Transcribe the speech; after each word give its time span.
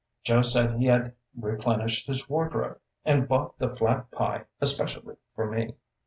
Joe 0.23 0.41
said 0.41 0.77
he 0.79 0.87
had 0.87 1.13
replenished 1.39 2.07
his 2.07 2.27
wardrobe, 2.27 2.79
and 3.05 3.27
bought 3.27 3.59
the 3.59 3.75
flat 3.75 4.09
pie 4.09 4.45
especially 4.59 5.17
for 5.35 5.45
me. 5.47 5.75